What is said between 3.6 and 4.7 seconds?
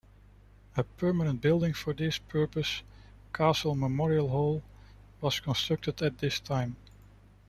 Memorial Hall,